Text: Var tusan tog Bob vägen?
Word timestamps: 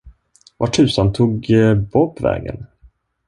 Var 0.57 0.67
tusan 0.67 1.13
tog 1.13 1.47
Bob 1.93 2.21
vägen? 2.21 2.65